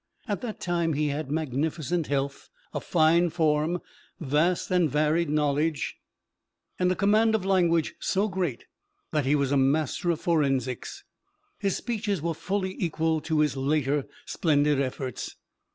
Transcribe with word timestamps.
At 0.27 0.41
that 0.41 0.59
time 0.59 0.93
he 0.93 1.09
had 1.09 1.29
magnificent 1.29 2.07
health, 2.07 2.49
a 2.73 2.81
fine 2.81 3.29
form, 3.29 3.83
vast 4.19 4.71
and 4.71 4.89
varied 4.89 5.29
knowledge, 5.29 5.97
and 6.79 6.91
a 6.91 6.95
command 6.95 7.35
of 7.35 7.45
language 7.45 7.93
so 7.99 8.27
great 8.27 8.65
that 9.11 9.27
he 9.27 9.35
was 9.35 9.51
a 9.51 9.57
master 9.57 10.09
of 10.09 10.19
forensics. 10.19 11.03
His 11.59 11.77
speeches 11.77 12.19
were 12.19 12.33
fully 12.33 12.75
equal 12.79 13.21
to 13.21 13.41
his 13.41 13.55
later 13.55 14.07
splendid 14.25 14.81
efforts. 14.81 15.35